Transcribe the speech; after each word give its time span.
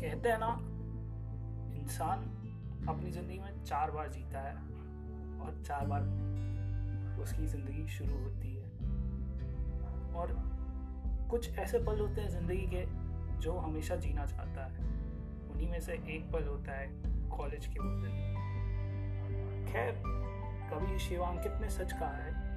कहते 0.00 0.28
हैं 0.28 0.38
ना, 0.38 0.58
इंसान 1.80 2.18
अपनी 2.88 3.10
ज़िंदगी 3.10 3.38
में 3.38 3.64
चार 3.64 3.90
बार 3.90 4.08
जीता 4.08 4.40
है 4.40 4.54
और 5.40 5.62
चार 5.66 5.86
बार 5.86 6.02
उसकी 7.22 7.46
ज़िंदगी 7.46 7.86
शुरू 7.88 8.18
होती 8.18 8.54
है। 8.54 8.68
और 10.14 10.32
कुछ 11.30 11.58
ऐसे 11.58 11.78
पल 11.78 12.00
होते 12.00 12.20
हैं 12.20 12.28
ज़िंदगी 12.28 12.66
के 12.74 12.84
जो 13.40 13.52
हमेशा 13.58 13.96
जीना 13.96 14.26
चाहता 14.26 14.64
है। 14.64 14.88
उन्हीं 15.50 15.70
में 15.70 15.80
से 15.80 15.92
एक 15.92 16.30
पल 16.32 16.44
होता 16.44 16.72
है 16.72 16.86
कॉलेज 17.28 17.66
के 17.66 17.80
वो 17.80 17.90
दिन 18.00 18.14
खैर, 19.68 19.92
कभी 20.72 20.98
शिवांकित 20.98 21.52
ने 21.60 21.68
सच 21.68 21.92
कहा 21.92 22.08
है? 22.08 22.49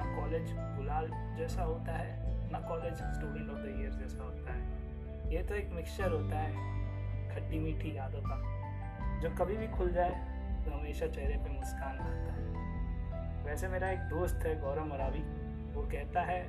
ना 0.00 0.04
कॉलेज 0.16 0.52
गुलाल 0.76 1.08
जैसा 1.38 1.62
होता 1.62 1.92
है, 1.92 2.12
ना 2.52 2.58
college 2.58 2.94
student 2.94 3.50
of 3.50 3.58
the 3.58 3.74
year 3.80 3.90
जैसा 3.92 4.22
होता 4.24 4.52
है। 4.52 5.32
ये 5.32 5.42
तो 5.42 5.54
एक 5.54 5.70
मिक्सचर 5.70 6.12
होता 6.12 6.38
है, 6.38 6.68
खट्टी 7.30 7.58
मीठी 7.58 7.96
यादों 7.96 8.20
का। 8.22 8.36
जो 9.20 9.30
कभी 9.36 9.56
भी 9.56 9.66
खुल 9.68 9.92
जाए 9.92 10.10
तो 10.64 10.70
हमेशा 10.70 11.06
चेहरे 11.06 11.36
पे 11.36 11.50
मुस्कान 11.50 11.98
आता 11.98 12.32
है। 12.32 13.44
वैसे 13.44 13.68
मेरा 13.68 13.90
एक 13.90 14.00
दोस्त 14.08 14.46
है, 14.46 14.60
गौरव 14.60 14.86
मरावी। 14.86 15.22
वो 15.74 15.82
कहता 15.82 16.20
है, 16.22 16.42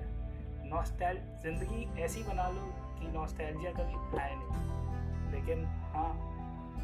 नॉस्टैल, 0.70 1.18
ज़िंदगी 1.44 2.02
ऐसी 2.02 2.24
बना 2.24 2.48
लो 2.49 2.66
कि 2.99 3.08
नॉस्टैल्जिया 3.08 3.72
कभी 3.72 4.20
आए 4.20 4.36
नहीं। 4.36 5.32
लेकिन 5.32 5.66
हाँ 5.94 6.12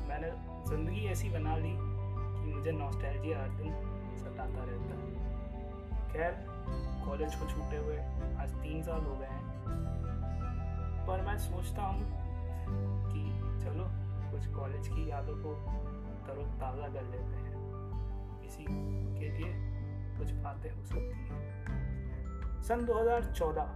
मैंने 0.09 0.31
ज़िंदगी 0.70 1.05
ऐसी 1.05 1.29
बना 1.29 1.55
ली 1.57 1.71
कि 1.71 2.54
मुझे 2.54 2.71
नॉस्टैल्जिया 2.71 3.41
हर 3.41 3.49
दिन 3.49 3.73
सताता 4.18 4.63
रहता 4.63 4.95
है। 4.95 5.16
खैर 6.17 6.45
कॉलेज 7.05 7.35
को 7.35 7.45
छूटे 7.45 7.77
हुए 7.77 7.98
आज 8.41 8.52
तीन 8.52 8.84
साल 8.84 9.02
हो 9.02 9.16
गए 9.16 9.26
हैं। 9.26 9.44
पर 11.07 11.21
मैं 11.21 11.37
सोचता 11.37 11.82
हूँ 11.82 12.01
कि 13.12 13.21
चलो, 13.63 13.84
कुछ 14.32 14.48
कॉलेज 14.48 14.88
की 14.88 15.10
यादों 15.10 15.35
को 15.35 15.54
तरोताज़ा 16.27 16.88
कर 16.88 17.04
लेते 17.04 17.35
हैं। 17.35 18.45
इसी 18.45 18.63
के 19.20 19.29
लिए 19.29 19.54
कुछ 20.18 20.32
बातें 20.32 20.71
हो 20.71 20.85
सकती 20.85 21.27
हैं। 21.29 22.63
सन 22.63 22.85
2014 22.85 23.68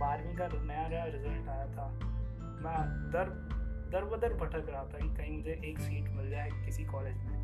बारहवीं 0.00 0.36
का 0.36 0.48
नया 0.48 0.88
नया 0.88 1.04
रिज़ल्ट 1.04 1.48
आया 1.48 1.66
था। 1.66 1.88
मैं 2.38 3.10
दर 3.10 3.56
दर 3.92 4.04
बदर 4.04 4.34
भटक 4.34 4.70
रहा 4.70 4.84
था 4.84 4.98
कि 4.98 5.14
कहीं 5.14 5.36
मुझे 5.36 5.62
एक 5.64 5.78
सीट 5.78 6.08
मिल 6.08 6.30
जाए 6.30 6.50
किसी 6.50 6.84
कॉलेज 6.84 7.16
में। 7.16 7.38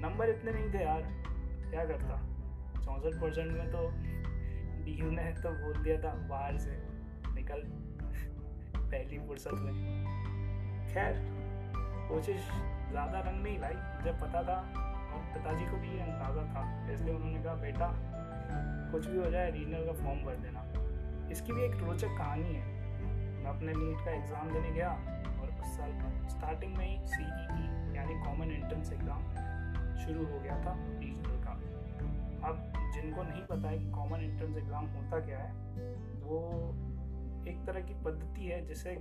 नंबर 0.00 0.28
इतने 0.28 0.52
नहीं 0.52 0.74
थे 0.74 0.84
यार, 0.84 1.02
क्या 1.70 1.84
करता? 1.84 2.39
चौंसठ 2.84 3.20
परसेंट 3.20 3.52
में 3.52 3.70
तो 3.70 3.88
डी 4.84 4.94
ने 5.10 5.24
तो 5.42 5.50
बोल 5.50 5.82
दिया 5.82 5.96
था 5.98 6.12
बाहर 6.28 6.58
से, 6.58 6.70
निकल, 7.34 7.62
पहली 8.76 9.18
फुर्सत 9.18 9.54
में। 9.54 9.72
खैर, 10.92 11.14
कोशिश 12.08 12.40
ज़्यादा 12.90 13.20
रंग 13.20 13.42
नहीं 13.42 13.58
लाई, 13.58 13.74
मुझे 13.74 14.12
पता 14.12 14.42
था, 14.42 14.56
और 15.10 15.20
पिताजी 15.34 15.64
को 15.64 15.76
भी 15.76 15.88
ये 15.88 16.00
अंदाज़ा 16.00 16.42
था, 16.54 16.92
इसलिए 16.92 17.14
उन्होंने 17.14 17.42
कहा, 17.42 17.54
बेटा, 17.54 17.88
कुछ 18.92 19.06
भी 19.06 19.18
हो 19.18 19.30
जाए, 19.30 19.50
रीजनल 19.50 19.86
का 19.86 19.92
फॉर्म 19.92 20.24
भर 20.24 20.36
देना। 20.36 20.60
इसकी 21.30 21.52
भी 21.52 21.62
एक 21.62 21.74
रोचक 21.74 22.16
कहानी 22.18 22.54
है। 22.54 22.64
मैं 23.36 23.50
अपने 23.50 23.72
नीट 23.72 24.04
का 24.04 24.10
एग्ज़ाम 24.10 24.46
देने 24.52 24.70
गया, 24.70 24.90
और 25.40 25.48
उस 25.60 25.76
साल 25.76 25.90
स्टार्टिंग 26.28 26.76
में 26.76 26.86
ही 26.86 26.96
सी 27.06 27.22
यानी 27.96 28.14
कॉमन 28.24 28.50
एंट्रेंस 28.50 28.92
एग्ज़ाम 28.92 29.22
शुरू 29.96 30.26
हो 30.26 30.38
गया 30.40 30.56
था, 30.64 30.72
रीजनल। 31.00 31.36
का 31.36 31.39
जिनको 33.00 33.22
नहीं 33.22 33.42
पता 33.42 33.68
है 33.68 33.78
कि 33.78 33.90
कॉमन 33.90 34.20
एंट्रेंस 34.20 34.56
एग्ज़ाम 34.56 34.86
होता 34.86 35.20
क्या 35.20 35.38
है, 35.38 35.52
वो 36.22 36.38
एक 37.48 37.64
तरह 37.66 37.80
की 37.80 37.94
पद्धति 38.04 38.46
है 38.46 38.66
जिससे 38.66 38.94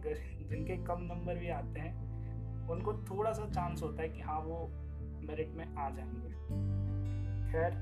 जिनके 0.49 0.77
कम 0.85 1.01
नंबर 1.03 1.35
भी 1.35 1.49
आते 1.49 1.79
हैं, 1.79 2.67
उनको 2.69 2.93
थोड़ा 3.09 3.31
सा 3.31 3.49
चांस 3.49 3.83
होता 3.83 4.01
है 4.01 4.09
कि 4.09 4.21
हाँ 4.21 4.39
वो 4.39 4.67
मेरिट 5.21 5.53
में 5.53 5.65
आ 5.75 5.89
जाएँगे। 5.89 6.29
खैर 7.51 7.73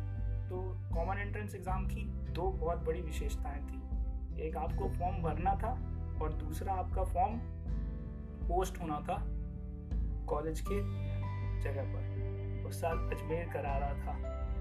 तो 0.49 0.61
कॉमन 0.93 1.17
एंट्रेंस 1.17 1.55
एग्ज़ाम 1.55 1.85
की 1.85 2.03
दो 2.33 2.49
बहुत 2.51 2.85
बड़ी 2.85 3.01
विशेषताएँ 3.01 3.61
थी। 3.61 4.45
एक 4.47 4.57
आपको 4.57 4.89
फॉर्म 4.89 5.21
भरना 5.23 5.53
था 5.55 5.71
और 6.21 6.33
दूसरा 6.33 6.73
आपका 6.73 7.03
फॉर्म 7.03 7.37
पोस्ट 8.47 8.81
होना 8.81 8.99
था 8.99 9.17
कॉलेज 10.25 10.61
के 10.61 10.79
जगह 11.61 11.93
पर। 11.93 12.65
उस 12.67 12.81
साल 12.81 12.97
अजमेर 13.13 13.49
करा 13.53 13.77
रहा 13.77 13.93
था। 13.93 14.56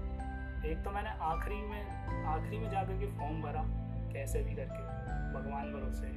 एक 0.65 0.83
तो 0.83 0.91
मैंने 0.91 1.09
आखिरी 1.09 1.55
में 1.55 2.25
आखिरी 2.25 2.57
में 2.57 2.69
जाकर 2.69 2.93
के 2.93 3.05
फॉर्म 3.05 3.41
भरा, 3.41 3.63
कैसे 4.13 4.43
भी 4.43 4.55
करके, 4.55 4.81
भगवान 5.33 5.73
भरोसे। 5.73 6.07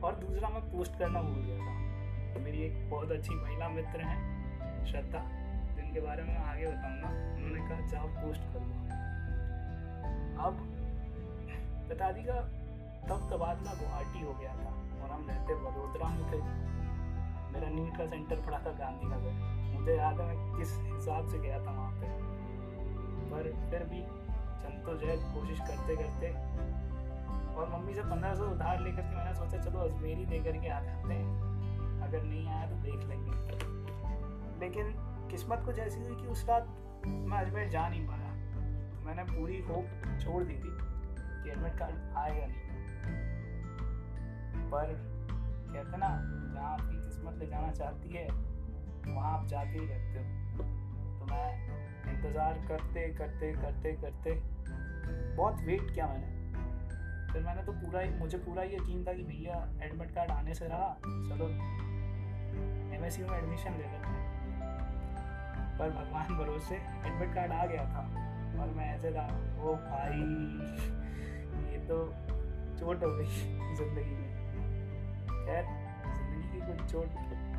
और 0.00 0.14
दूसरा 0.14 0.48
मैं 0.48 0.62
पोस्ट 0.62 0.98
करना 0.98 1.22
भूल 1.22 1.42
गया 1.42 1.58
था। 1.58 2.34
तो 2.34 2.40
मेरी 2.40 2.62
एक 2.62 2.90
बहुत 2.90 3.12
अच्छी 3.12 3.34
महिला 3.34 3.68
मित्र 3.68 4.00
हैं, 4.00 4.84
श्रद्धा, 4.86 5.18
जिनके 5.74 6.00
बारे 6.00 6.22
में 6.22 6.36
आगे 6.36 6.66
बताऊँगा। 6.66 7.08
उन्होंने 7.08 7.68
कहा 7.68 7.86
जाओ 7.86 8.08
पोस्ट 8.08 8.42
करूँगा 8.42 8.82
अब, 10.44 10.58
पिताजी 11.88 12.22
का 12.22 12.40
तब 13.08 13.30
तबादला 13.32 13.74
गुवाहाटी 13.74 14.20
हो 14.20 14.32
गया 14.32 14.52
था, 14.52 14.70
और 15.02 15.10
हम 15.10 15.26
रहते 15.28 15.54
वडोदरा 15.54 16.08
में 16.08 16.32
थे। 16.32 16.42
मेरा 17.52 17.68
नीट 17.68 17.96
का 17.96 18.06
सेंटर 18.06 18.36
पड़ा 18.36 18.58
था 18.58 18.72
गांधी 18.72 19.06
नगर। 19.06 19.32
मुझे 19.78 19.96
याद 19.96 20.20
है 20.20 20.26
मैं 20.26 20.58
किस 20.58 20.76
हिसाब 20.76 21.28
से 21.28 21.38
गया 21.38 21.58
था 21.58 21.70
वहाँ 21.70 21.92
पे। 21.92 22.33
पर 23.24 23.70
फिर 23.70 23.84
भी 23.84 24.00
जद्दोजहद 24.62 25.34
कोशिश 25.34 25.60
करते 25.60 25.96
करते 25.96 26.28
और 27.54 27.72
मम्मी 27.74 27.94
से 27.94 28.02
पंद्रह 28.02 28.34
सौ 28.34 28.44
उधार 28.44 28.80
लेकर 28.80 29.02
के 29.02 29.16
मैंने 29.16 29.34
सोचा, 29.34 29.58
चलो 29.58 29.78
अजमेर 29.78 30.18
ही 30.18 30.26
दे 30.26 30.38
करके 30.38 30.68
आ 30.68 30.80
जाते 30.80 31.14
हैं। 31.14 31.54
अगर 32.00 32.22
नहीं 32.22 32.48
आया 32.48 32.70
तो 32.70 32.76
देख 32.76 32.94
लेंगे। 32.94 33.30
लेकिन 34.60 34.94
किस्मत 35.30 35.62
कुछ 35.64 35.78
ऐसी 35.78 36.00
हुई 36.00 36.22
कि 36.22 36.28
उस 36.28 36.46
रात 36.48 36.66
मैं 37.06 37.38
अजमेर 37.38 37.68
जा 37.68 37.88
नहीं 37.88 38.06
पाया। 38.06 38.30
तो 38.90 39.04
मैंने 39.04 39.24
पूरी 39.24 39.62
होप 39.62 40.18
छोड़ 40.20 40.44
दी 40.44 40.54
थी 40.54 40.78
कि 41.44 41.50
एडमिट 41.50 41.78
कार्ड 41.78 42.16
आएगा 42.16 42.46
नहीं। 42.46 42.74
पर 44.70 45.14
कहते 45.74 45.96
ना, 45.96 46.08
जहाँ 46.54 46.72
आपकी 46.72 47.08
किस्मत 47.08 47.34
ले 47.34 47.46
जाना 47.46 47.72
चाहती 47.72 48.08
है, 48.08 48.28
वहाँ 49.14 49.38
आप 49.38 49.46
जाके 49.46 49.78
ही 49.78 49.86
रहते 49.86 50.18
हो। 50.18 50.83
तो 51.24 51.34
मैं 51.34 52.12
इंतज़ार 52.12 52.58
करते 52.68 53.02
करते 53.14 53.52
करते 53.52 53.92
करते 53.92 54.32
बहुत 55.36 55.60
वेट 55.66 55.90
किया 55.90 56.06
मैंने। 56.06 56.32
फिर 57.32 57.42
मैंने 57.42 57.62
तो 57.62 57.72
पूरा 57.74 58.00
मुझे 58.18 58.38
पूरा 58.38 58.62
यकीन 58.62 59.04
था 59.04 59.12
कि 59.12 59.22
भैया 59.22 59.54
एडमिट 59.82 60.14
कार्ड 60.14 60.30
आने 60.30 60.54
से 60.54 60.66
रहा। 60.68 60.88
चलो 61.04 61.48
एम 62.94 63.04
एस 63.04 63.18
में 63.20 63.36
एडमिशन 63.38 63.72
ले 63.72 63.84
लेते 63.84 64.08
हैं। 64.08 64.22
पर 65.78 65.90
भगवान 65.90 66.36
भरोसे 66.38 66.74
एडमिट 66.74 67.34
कार्ड 67.34 67.52
आ 67.52 67.64
गया 67.66 67.84
था। 67.84 68.02
और 68.54 68.68
मैं 68.76 68.94
ऐसे 68.94 69.10
था, 69.12 69.26
ओ 69.60 69.74
भाई, 69.76 70.20
ये 71.72 71.78
तो 71.88 71.96
चोट 72.78 73.04
हो 73.04 73.10
गई 73.16 73.26
ज़िंदगी 73.76 74.14
में। 74.14 74.28
खैर, 75.46 75.64
ज़िंदगी 76.14 76.42
की 76.52 76.60
कुछ 76.66 76.90
चोट 76.92 77.08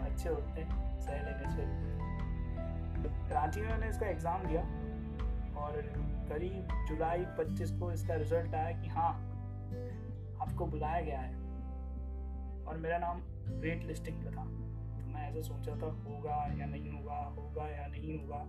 अच्छे 0.05 0.29
होते 0.29 0.61
हैं 0.61 0.99
सह 1.01 1.13
लेने 1.13 1.55
चाहिए 1.55 2.13
रांची 3.05 3.61
में 3.61 3.69
मैंने 3.69 3.89
इसका 3.89 4.07
एग्ज़ाम 4.07 4.43
दिया 4.47 4.61
और 5.61 5.81
करीब 6.29 6.67
जुलाई 6.87 7.25
25 7.39 7.71
को 7.71 7.91
इसका 7.91 8.15
रिज़ल्ट 8.15 8.55
आया 8.55 8.81
कि 8.81 8.87
हाँ 8.87 9.09
आपको 10.41 10.65
बुलाया 10.65 11.01
गया 11.01 11.19
है। 11.19 11.33
और 12.65 12.77
मेरा 12.77 12.97
नाम 12.97 13.21
वेट 13.61 13.83
लिस्टिंग 13.83 14.17
पे 14.17 14.31
था। 14.31 14.43
तो 14.43 15.07
मैं 15.07 15.29
ऐसा 15.29 15.41
सोचा 15.41 15.71
था, 15.71 15.91
होगा 16.09 16.53
या 16.59 16.65
नहीं 16.65 16.91
होगा 16.91 17.15
होगा 17.15 17.69
या 17.69 17.87
नहीं 17.87 18.19
होगा। 18.19 18.39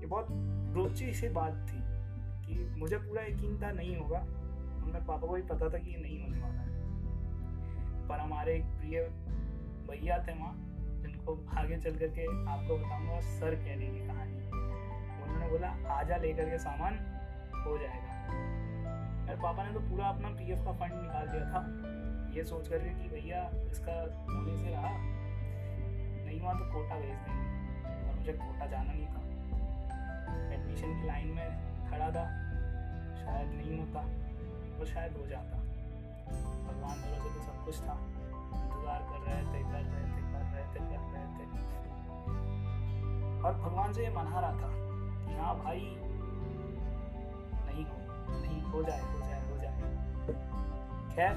ये 0.00 0.06
बहुत 0.06 0.26
रोची 0.74 1.12
सी 1.12 1.28
बात 1.28 1.52
थी 1.52 1.80
कि 2.46 2.80
मुझे 2.80 2.96
पूरा 2.96 3.22
यकीन 3.22 3.62
था 3.62 3.70
नहीं 3.70 3.96
होगा। 3.96 4.18
और 4.18 4.84
मेरे 4.84 5.04
पापा 5.04 5.26
को 5.26 5.34
भी 5.34 5.42
पता 5.42 5.68
था 5.68 5.78
कि 5.78 5.90
ये 5.90 5.98
नहीं 6.02 6.22
होने 6.22 6.40
वाला 6.40 6.60
है। 6.60 8.08
पर 8.08 8.20
हमारे 8.20 8.54
एक 8.54 8.64
प्रिय 8.64 9.00
भैया 9.90 10.18
थे 10.18 10.32
वहाँ 10.32 10.67
जिनको 11.28 11.60
आगे 11.60 11.76
चल 11.76 11.96
करके 11.98 12.24
आपको 12.50 12.76
बताऊँगा 12.78 13.20
सर 13.20 13.54
कहने 13.54 13.86
की 13.86 14.06
कहानी। 14.08 14.36
उन्होंने 15.22 15.48
बोला, 15.48 15.68
आजा 15.94 16.16
लेकर 16.16 16.50
के 16.50 16.58
सामान 16.58 16.94
हो 17.64 17.76
जाएगा। 17.78 18.12
मेरे 19.26 19.40
पापा 19.42 19.64
ने 19.64 19.72
तो 19.74 19.80
पूरा 19.80 20.06
अपना 20.08 20.28
पीएफ 20.28 20.64
का 20.64 20.72
फंड 20.72 20.92
निकाल 20.92 21.26
दिया 21.28 21.44
था। 21.52 21.60
ये 22.36 22.44
सोच 22.44 22.68
करके 22.68 22.90
कि 22.94 23.08
भैया, 23.08 23.42
इसका 23.72 23.96
होने 24.28 24.56
से 24.58 24.70
रहा। 24.70 24.92
नहीं 26.24 26.40
हुआ 26.40 26.52
तो 26.52 26.64
कोटा 26.72 26.96
भेज 26.96 27.18
देंगे। 27.18 27.46
और 28.08 28.14
मुझे 28.16 28.32
कोटा 28.32 28.66
जाना 28.66 28.92
नहीं 28.92 29.06
था। 29.06 29.20
एडमिशन 30.54 31.00
की 31.00 31.06
लाइन 31.06 31.28
में 31.28 31.48
खड़ा 31.90 32.10
था। 32.10 32.24
शायद 33.18 33.48
नहीं 33.52 33.78
होता 33.78 34.00
और 34.78 34.86
शायद 34.86 35.16
हो 35.16 35.26
जाता। 35.26 35.58
भगवान 36.68 36.96
भरोसे 37.02 37.34
तो 37.34 37.40
सब 37.42 37.64
कुछ 37.64 37.80
था। 37.80 37.98
इंतज़ार 38.58 39.00
कर 39.10 39.20
रहे 39.26 39.42
थे, 39.42 39.62
कर 39.62 39.82
रहे 39.90 40.06
थे। 40.14 40.27
कर 40.74 40.80
रहे 40.80 41.26
थे 41.34 41.44
कर 41.44 41.80
रहे 41.82 41.94
थे। 41.94 43.40
और 43.42 43.52
भगवान 43.54 43.92
से 43.92 44.00
ये 44.04 44.10
मना 44.10 44.40
रहा 44.40 44.52
था 44.52 44.68
कि 45.26 45.34
हाँ 45.34 45.54
भाई, 45.58 45.80
नहीं 47.66 47.84
हो 47.84 47.96
नहीं, 48.40 48.60
हो 48.62 48.82
जाए 48.82 49.02
हो 49.02 49.18
जाए 49.18 49.40
हो 49.50 49.56
जाए। 49.58 49.76
खैर, 51.14 51.34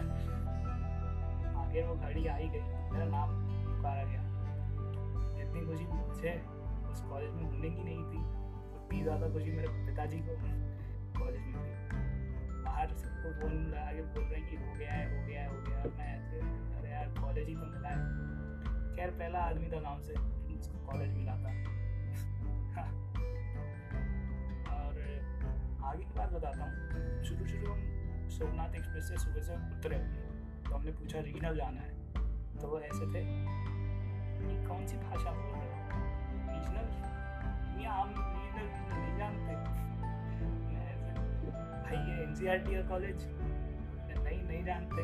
आगे 1.57 1.81
वो 1.83 1.95
घड़ी 1.95 2.27
आई 2.27 2.47
गई। 2.47 2.65
मेरा 2.91 3.05
नाम 3.05 3.29
पुकारा 3.65 4.03
गया। 4.03 4.23
जितनी 5.35 5.65
खुशी 5.65 5.85
मुझे 5.85 6.33
उस 6.91 7.01
कॉलेज 7.01 7.31
में 7.33 7.43
होने 7.43 7.69
की 7.69 7.83
नहीं 7.83 8.03
थी, 8.03 8.19
उतनी 8.75 9.01
ज़्यादा 9.03 9.29
खुशी 9.29 9.51
मेरे 9.51 9.67
पिताजी 9.67 10.19
को 10.19 10.35
कॉलेज 11.19 11.45
में 11.45 11.53
थी। 11.61 11.69
बाहर 12.63 12.87
सबको 12.93 13.31
फ़ोन 13.41 13.53
लगा 13.53 13.91
के 13.91 14.01
बोल 14.01 14.23
रहे 14.23 14.39
हैं 14.39 14.49
कि 14.49 14.55
हो 14.55 14.75
गया 14.77 14.91
है, 14.91 15.05
हो 15.11 15.27
गया 15.27 15.41
है, 15.41 15.47
हो 15.49 15.57
गया 15.61 15.77
है। 15.77 15.85
मैं 15.97 16.09
ऐसे, 16.17 16.37
अरे 16.77 16.89
यार 16.91 17.07
कॉलेज 17.21 17.47
ही 17.47 17.55
तो 17.55 17.65
मिला 17.65 17.89
है। 17.89 18.01
खैर, 19.01 19.09
पहला 19.09 19.39
आदमी 19.39 19.67
था 19.67 19.79
गाँव 19.79 19.99
से 19.99 20.13
जिसको 20.55 20.85
कॉलेज 20.85 21.13
मिला 21.13 21.31
था। 21.31 21.51
और, 24.75 24.97
आगे 25.83 26.03
की 26.03 26.13
बात 26.13 26.29
बताता 26.29 26.63
हूँ। 26.63 27.23
शुरू 27.23 27.45
शुरू 27.45 27.71
हम 27.71 28.29
सोमनाथ 28.29 28.75
एक्सप्रेस 28.75 29.09
से 29.09 29.17
सुबह 29.17 29.41
से 29.41 29.53
उतरे। 29.53 29.97
तो 30.69 30.75
हमने 30.75 30.91
पूछा 30.91 31.19
रीजनल 31.19 31.55
जाना 31.55 31.81
है? 31.81 32.13
तो 32.59 32.67
वो 32.67 32.79
ऐसे 32.79 33.13
थे, 33.13 33.23
ये 34.43 34.67
कौन 34.67 34.87
सी 34.87 34.97
भाषा 34.97 35.31
बोल 35.31 35.55
रहे 35.55 35.83
हो? 35.83 35.89
रीजनल? 36.51 37.81
ये 37.81 37.87
हम 37.87 38.09
रीजनल 38.09 38.69
नहीं 38.99 39.17
जानते। 39.17 39.55
भाई, 41.81 41.97
ये 41.97 42.23
एन 42.23 42.63
टी 42.63 42.75
का 42.75 42.89
कॉलेज 42.89 43.27
नहीं 44.23 44.43
नहीं 44.43 44.63
जानते। 44.63 45.03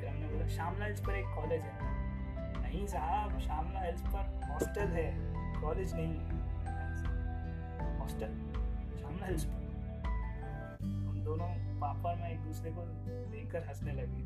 फिर 0.00 0.08
हमने 0.08 0.28
बोला, 0.28 0.46
श्यामलाल 0.46 0.92
पर 0.92 1.14
एक 1.14 1.26
कॉलेज 1.26 1.60
है। 1.60 1.99
नहीं 2.70 2.86
साहब 2.86 3.38
श्यामला 3.38 3.80
हिल्स 3.80 4.02
पर 4.02 4.48
हॉस्टल 4.50 4.88
है, 4.88 5.06
कॉलेज 5.62 5.92
नहीं 5.94 6.14
हॉस्टल? 7.98 8.34
श्यामला 8.98 9.26
हिल्स 9.26 9.44
पर। 9.44 9.62
हम 10.82 11.20
दोनों 11.24 11.48
पापा 11.80 12.14
मैं 12.14 12.30
एक 12.30 12.40
दूसरे 12.40 12.70
को 12.70 12.82
देखकर 13.30 13.66
हंसने 13.68 13.92
लगे। 13.92 14.22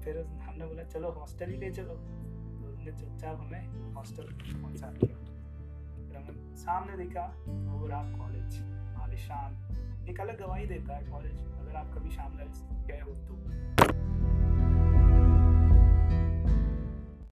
फिर 0.00 0.26
हमने 0.26 0.66
बोला, 0.66 0.82
चलो 0.82 1.10
हॉस्टल 1.10 1.50
ही 1.50 1.56
ले 1.56 1.70
चलो। 1.70 1.94
तो 1.94 2.72
उसने 2.72 2.92
चुपचाप 2.92 3.40
हमें 3.40 3.94
हॉस्टल 3.94 4.22
पहुँचा 4.62 4.86
दिया। 4.86 5.16
फिर 6.08 6.16
हमने 6.16 6.56
सामने 6.56 6.96
देखा, 6.96 7.26
वो 7.48 7.86
रहा 7.86 8.02
कॉलेज, 8.02 8.62
आलिशान। 8.96 10.06
एक 10.08 10.20
अलग 10.20 10.40
गवाही 10.40 10.66
देता 10.66 10.96
है 10.96 11.06
कॉलेज, 11.06 11.38
अगर 11.38 11.76
आप 11.76 11.94
कभी 11.94 12.10
शामला 12.10 12.44
गए 12.86 13.00
हो 13.00 13.10
तो। 13.10 14.35